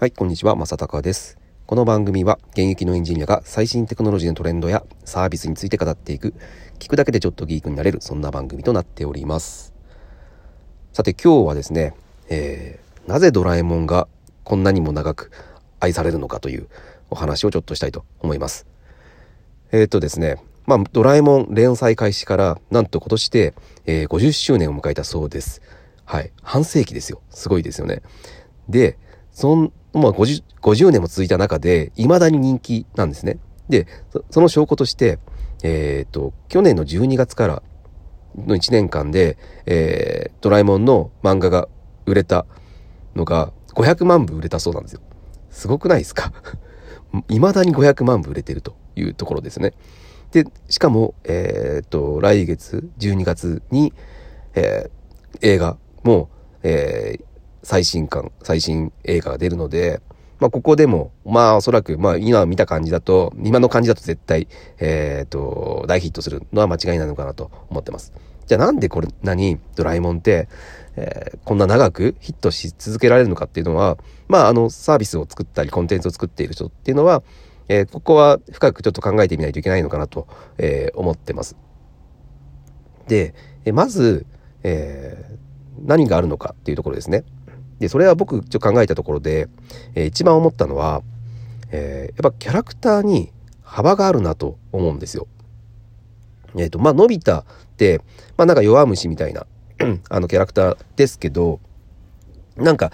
[0.00, 1.38] はい、こんにちは、正隆です。
[1.66, 6.34] この番組は現役のエンジニアが最新テクノロジーのトレンドやサービスについて語っていく、
[6.78, 9.74] 聞くだけでちょっとギークになれる、そんな番組となっております。
[10.92, 11.94] さて今日はですね、
[12.28, 14.06] えー、なぜドラえもんが
[14.44, 15.32] こんなにも長く
[15.80, 16.68] 愛されるのかという
[17.10, 18.68] お話をちょっとしたいと思います。
[19.72, 20.36] えー、っとですね、
[20.66, 23.54] まあ、ドラえもん連載開始から、なんと今年で、
[23.86, 25.60] えー、50周年を迎えたそうです。
[26.04, 26.30] はい。
[26.40, 27.20] 半世紀ですよ。
[27.30, 28.02] すごいですよね。
[28.68, 28.96] で、
[29.32, 33.38] そん、まあ50、50年も続いた中で、未だに人気なんですね。
[33.68, 33.86] で、
[34.30, 35.18] その証拠として、
[35.62, 37.62] えっ、ー、と、去年の12月から
[38.36, 41.68] の1年間で、えー、ドラえもんの漫画が
[42.06, 42.46] 売れた
[43.14, 45.00] のが500万部売れたそうなんですよ。
[45.50, 46.32] すごくないですか？
[47.28, 49.72] 未だに500万部売れてるというところですね。
[50.30, 53.94] で、しかも、えっ、ー、と、来月12月に、
[54.54, 56.28] えー、映画も、
[56.62, 57.24] えー、
[57.68, 60.00] 最新刊、最新映画が出るので、
[60.40, 64.48] まあ、ここでも、まあ、おそらく、まあ、今見た感じだと、今の感じだと絶対、
[64.78, 68.14] えっ、ー、と、大ヒットするのは間違いないのかなと思ってます。
[68.46, 70.48] じゃあなんでこれ、何、ドラえもんって、
[70.96, 77.22] えー、こんな長くヒットし続けられるのかっていうのは、まあ、あの、サービスを作ったり、コンテンツを作っている人っていうのは、
[77.68, 81.54] えー、ここは深くちょっと考えてみないといけないのかなと、えー、思ってます。
[83.08, 83.34] で、
[83.66, 84.24] えまず、
[84.62, 85.36] え
[85.84, 87.24] 何があるのかっていうところですね。
[87.78, 89.48] で、それは僕ちょっと考えたところで、
[89.94, 91.02] えー、一番思ったのは、
[91.70, 93.30] えー、やっぱキャラクターに
[93.62, 95.26] 幅があるなと思うんですよ。
[96.56, 97.44] えっ、ー、と、まあ、のび太っ
[97.76, 98.00] て、
[98.36, 99.46] まあ、なんか弱虫みたいな
[100.08, 101.60] あのキャラクターですけど、
[102.56, 102.90] なんか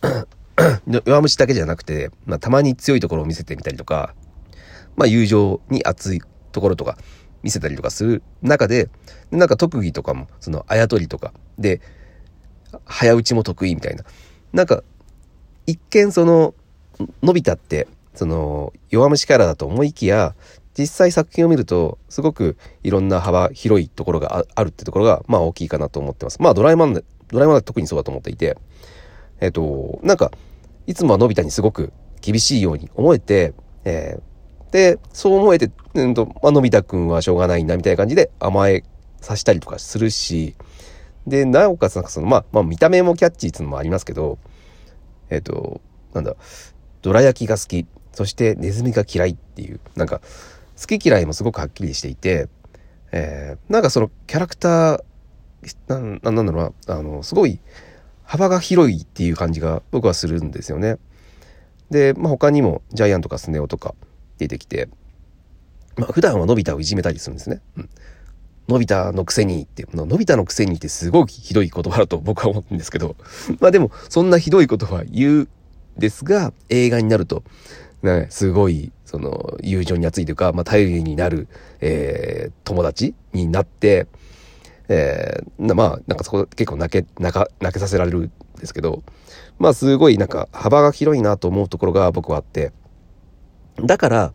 [0.86, 4.14] 弱虫だけじゃなくて、まあ、たまに強いところを見せてみたりとか、
[4.96, 6.22] まあ、友情に熱い
[6.52, 6.96] ところとか
[7.42, 8.88] 見せたりとかする中で、
[9.30, 11.80] なんか特技とかも、その、あやとりとかで、
[12.84, 14.04] 早打ちも得意みたいな。
[14.52, 14.82] なんか、
[15.66, 16.54] 一見その、
[17.22, 20.34] のび太って、その、弱虫キャラだと思いきや、
[20.78, 26.40] 実際作品を見ると、すごくいろんな幅広いところがあるってところが、まあ大きいかなと思ってます。
[26.42, 27.02] まあドラえもん、ド
[27.38, 28.58] ラえもんは特にそうだと思っていて、
[29.40, 30.32] えっ、と、なんか、
[30.86, 33.54] いつもはのび太にすごく厳しいように思えて、
[33.84, 38.84] えー、で、そう思えて、うんと、まあ、のび太くんはしょうがないな、みたいな感じで甘え
[39.20, 40.56] させたりとかするし、
[41.26, 44.38] で、なおかつなんかその、まあ、まあ、見た目もキャッチーっていうのもありますけど、
[45.30, 45.80] えっ、ー、と、
[46.14, 46.36] なんだ、
[47.02, 50.20] どら焼きが好き、そしてネズミが嫌いっていう、なんか、
[50.80, 52.48] 好き嫌いもすごくはっきりしていて、
[53.12, 55.02] えー、なんかそのキャラクター、
[55.88, 57.60] ななんだろうな、あの、すごい
[58.22, 60.98] 幅が広いっていう感じが僕はするんですよね。
[61.90, 63.94] で、まあ、他にもジャイアンとかスネ夫とか
[64.38, 64.88] 出てきて、
[65.96, 67.60] まあ、普段はのび太をいじめたりするんですね。
[67.76, 67.90] うん。
[68.68, 73.16] のび太のくせにって、のび太のくせにってすごいひどい言葉だと僕は思うんですけど、
[73.60, 75.48] まあでも、そんなひどいことは言う
[75.96, 77.44] ですが、映画になると、
[78.02, 81.48] ね、すごい、その、友情に熱いというか、まあ、頼りになる、
[81.80, 84.06] えー、友達になって、
[84.88, 89.02] えー、まあ、なんかそこ結構泣け、泣か、泣けさせられるんですけど、
[89.58, 92.72] まあ、すごいなんか幅が広いなと思うところが僕はあって、
[93.84, 94.32] だから、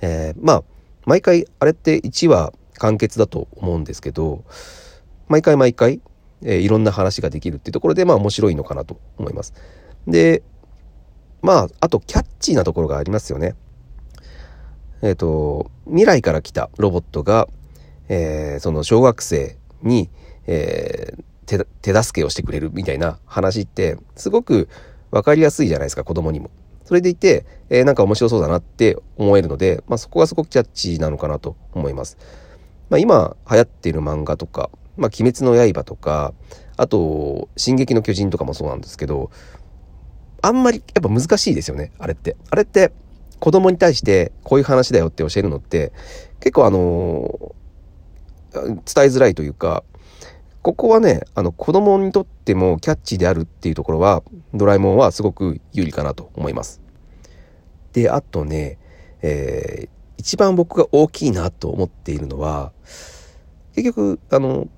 [0.00, 0.64] えー、まあ、
[1.06, 4.44] 毎回、あれって1話完結だと思うんですけど、
[5.28, 6.00] 毎回毎回、
[6.42, 9.52] えー、いろんな話ができるっていうところで、まあ面白いのかなと思います。
[10.06, 10.42] で、
[11.42, 13.54] まあ、あとキャッチーなところがありますよね。
[15.02, 17.48] えっ、ー、と、未来から来たロボットが、
[18.08, 20.10] えー、その小学生に、
[20.46, 24.68] えー、手手助けをしてくれるみたいな話って、すごく
[25.10, 26.50] 分かりやすいじゃないですか、子供にも。
[26.84, 32.16] それでいて、えー、なんか面白そうだなって思えるので、まあ、そこがすごくキャッチーなのかなと思います。
[32.90, 36.32] まあ、今流行っている漫画とか、まあ、鬼滅の刃とか、
[36.76, 39.30] あと、進撃の巨人とかもそうなんですけど、
[40.42, 42.36] あんまりやっぱ難しいですよね、あれって。
[42.50, 42.92] あれって、
[43.40, 45.92] 子供に対してこういう話だよって教えるのって、
[46.40, 47.54] 結構あの、
[48.52, 48.72] 伝え
[49.08, 49.84] づらいというか、
[50.62, 54.22] ここはね、あの、子供にとってもキャッチであるっていうところは、
[54.54, 56.80] ドラえもんはすごく有利かなと思います。
[57.92, 58.78] で、あとね、
[59.22, 62.72] えー、一番僕が大きいなと思っているのは、
[63.74, 64.68] 結局、あの、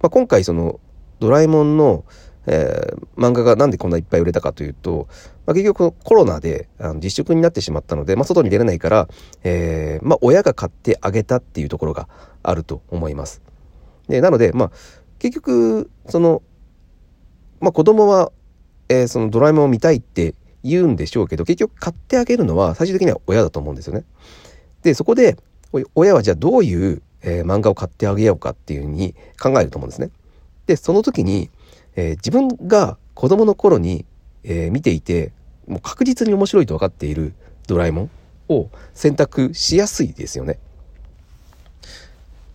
[0.00, 0.80] まあ、今回その、
[1.20, 2.04] ドラえもんの、
[2.46, 5.08] えー、漫画がなんでこんないっぱい売れたかというと、
[5.44, 9.08] まあ、結局コロナであの自粛になってしまったので、まあ、外に出れないから、
[9.42, 12.08] えー、まあ、親が買ってあげたっていうところが
[12.42, 13.42] あると思います。
[14.08, 14.70] で、なので、まあ、
[15.18, 16.42] 結局、その、
[17.60, 18.30] まあ、子供は、
[18.88, 20.34] えー、そのドラえもんを見たいって
[20.68, 24.04] 言うんでしょうけど、結局買ってあげるのは最終的には親だと思うんですよね。
[24.82, 25.36] で、そこで、
[25.94, 30.10] 親はじゃあどういう、えー、漫画を買ってあげようかっていうふうに考えると思うんですね。
[30.66, 31.50] で、その時に、
[31.96, 34.04] えー、自分が子供の頃に、
[34.44, 35.32] えー、見ていて、
[35.66, 37.34] もう確実に面白いと分かっている
[37.66, 38.10] ドラえもん
[38.48, 40.58] を選択しやすいですよね。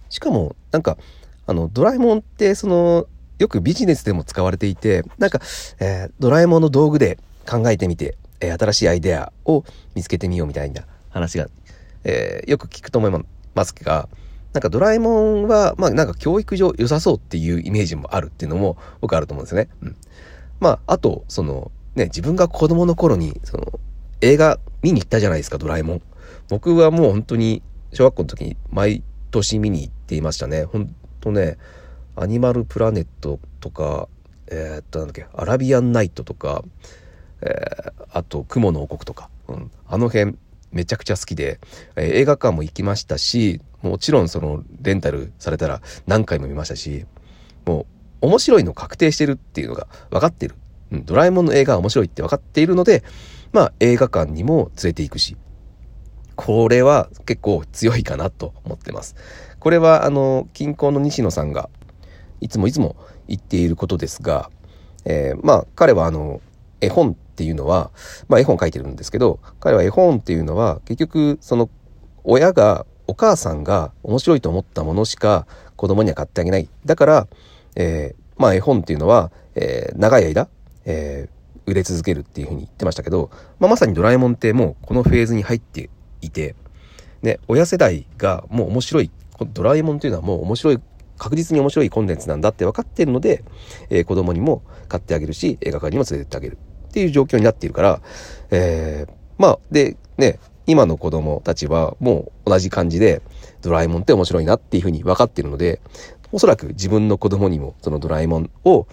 [0.09, 0.97] しかも、なんか、
[1.45, 3.07] あの、ドラえもんって、その、
[3.39, 5.41] よくビジネスでも使われていて、なんか、
[5.79, 7.17] えー、ドラえもんの道具で
[7.49, 9.63] 考えてみて、えー、新しいアイデアを
[9.95, 11.47] 見つけてみようみたいな話が、
[12.03, 13.23] えー、よく聞くと思い
[13.55, 14.09] ますが、
[14.53, 19.69] なんかドラえもんは、まあなんか教育上良さそうっていうイメージもあるっていうのも僕あると思うんですよね。
[19.81, 19.95] うん。
[20.59, 23.79] まあ、あと、その、ね、自分が子供の頃に、その、
[24.21, 26.01] 映画見に行ったじゃないですか、ドラえもん。
[26.49, 27.61] 僕はもう本当に、
[27.93, 30.63] 小学校の時に毎年見に行っていましたね。
[30.63, 31.57] ほんとね、
[32.15, 34.07] アニマルプラネットとか、
[34.47, 36.63] えー、っと、なんだっけ、アラビアンナイトとか、
[37.45, 40.37] えー、あと、雲の王国とか、うん、あの辺、
[40.71, 41.59] めちゃくちゃ好きで、
[41.95, 47.05] えー、映画館も行きましたし、もちろんその、レンタルされたら何回も見ましたし、
[47.65, 47.85] も
[48.21, 50.55] う、面白いの確定してるっていうのが分かってる。
[50.91, 53.03] うん、ドラえもんの映画は面白いって分かっているので、
[53.51, 55.35] まあ、映画館にも連れて行くし、
[56.35, 59.15] これは結構強いかなと思ってます。
[59.59, 61.69] これは、あの、近郊の西野さんが
[62.43, 62.97] いつもいつも
[63.27, 64.49] 言っていることですが、
[65.05, 66.41] えー、まあ彼はあの
[66.81, 67.89] 絵本っていうのは、
[68.27, 71.69] まあ絵本書いてるんですけど、彼は絵本っていうのは結局その
[72.23, 75.45] 親が、お母さんが面白いと思ったものしか
[75.75, 76.69] 子供には買ってあげない。
[76.85, 77.27] だから、
[77.75, 80.47] えー、まあ絵本っていうのは、えー、長い間、
[80.85, 85.89] えー、売れ続けるっていうふうに言ってましたけど、まあ、まさにドラえもんってもうこのフェーズに入って
[86.21, 86.55] いて、
[87.21, 89.11] ね、親世代がもう面白い、
[89.53, 90.79] ドラえもんというのはもう面白い
[91.17, 93.43] 確実に面白いコンテンツなんだって分かってるので、
[93.89, 96.57] えー、子供にも買ってあげるし、映画館にも連れてってあげる
[96.93, 98.01] っていう状況になっているから、
[98.51, 100.37] えー、まあ、で、ね、
[100.67, 103.23] 今の子供たちはもう同じ感じで、
[103.63, 105.81] ドラえもんって面白いなっていうふうに分かっているので、
[106.31, 108.85] おそらく自分の子供にもそのドラえもんを、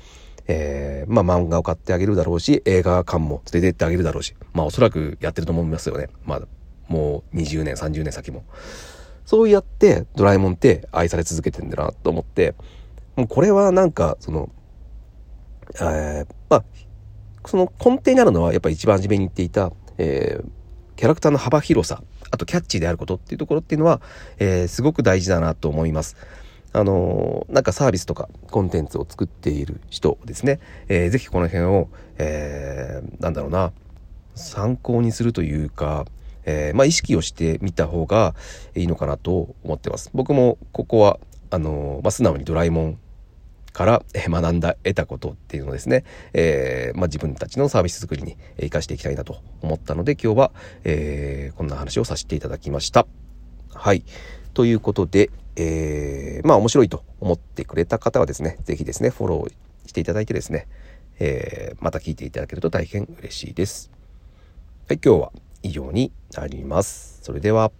[0.48, 6.08] えー、まあ漫画を買ってあげるだろうし、映画館も連れてってあげるだろうし、まあおそらくやってると思いますよね。
[6.24, 6.40] まあ、
[6.88, 8.44] もう20年、30年先も。
[9.26, 12.54] そうやってドラえもんって愛され続けてんだなと思って、
[13.16, 14.50] もうこれはなんか、その、
[15.74, 16.64] えー、まあ、
[17.46, 20.44] その根底にあるのはやっぱり一番初めに言っていた、えー、
[20.96, 24.00] キャラクターの幅広さ、あとキャッチーであることっていうところっていうのは、
[24.38, 26.16] えー、すごく大事だなと思います。
[26.72, 31.88] あのー、なんかサービスとかコンテンツを作っている人ですね、えー、ぜひこの辺を、
[32.18, 33.72] えー、なんだろうな、
[34.36, 36.06] 参考にするというか、
[36.44, 38.34] えー、まあ、意識をしてみた方が
[38.74, 40.10] いいのかなと思ってます。
[40.14, 41.18] 僕もここは、
[41.50, 42.98] あのまあ、素直にドラえもん
[43.72, 50.52] から学んだ、得たことっていうのですね、えー、まあ、自分たちのサービス作りに活かしていきたいなと思ったので、今日は、
[50.84, 53.06] えー、こんな話をさせていただきました。
[53.72, 54.04] はい。
[54.54, 59.52] ということで、えー、まあ面白いと思ってくれた方はですね、是非ですね、フォロー
[59.86, 60.66] していただいてですね、
[61.18, 63.90] え、また聞いていただけると大変嬉しいです。
[64.88, 65.32] はい、今日は
[65.62, 67.20] 以上になります。
[67.22, 67.79] それでは。